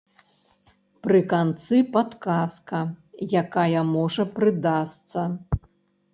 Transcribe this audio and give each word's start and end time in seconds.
Пры 1.07 1.19
канцы 1.33 1.77
падказка, 1.97 2.81
якая 3.43 3.85
можа 3.93 4.23
прыдасца. 4.41 5.29